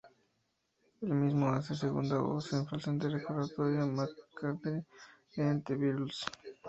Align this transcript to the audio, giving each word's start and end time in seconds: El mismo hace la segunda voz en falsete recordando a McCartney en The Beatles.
El 1.01 1.09
mismo 1.09 1.49
hace 1.51 1.73
la 1.73 1.79
segunda 1.79 2.17
voz 2.17 2.51
en 2.53 2.65
falsete 2.65 3.07
recordando 3.07 3.61
a 3.61 3.85
McCartney 3.85 4.83
en 5.35 5.61
The 5.61 5.75
Beatles. 5.75 6.21